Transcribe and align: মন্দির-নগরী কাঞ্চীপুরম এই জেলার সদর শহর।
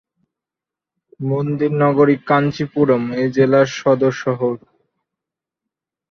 মন্দির-নগরী 1.23 2.15
কাঞ্চীপুরম 2.27 3.03
এই 3.13 3.27
জেলার 3.35 3.67
সদর 3.77 4.13
শহর। 4.23 4.55